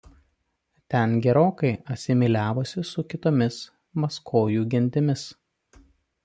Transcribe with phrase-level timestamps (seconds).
[0.93, 3.61] Ten gerokai asimiliavosi su kitomis
[4.05, 5.29] maskojų gentimis.